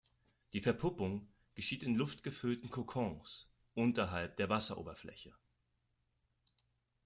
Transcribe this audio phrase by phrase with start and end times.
[0.53, 5.35] Die Verpuppung geschieht in luftgefüllten Kokons unterhalb der Wasseroberfläche.